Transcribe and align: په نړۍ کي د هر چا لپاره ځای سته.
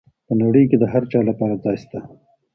په 0.25 0.33
نړۍ 0.41 0.63
کي 0.69 0.75
د 0.79 0.83
هر 0.93 1.03
چا 1.11 1.19
لپاره 1.29 1.61
ځای 1.63 1.77
سته. 1.83 1.99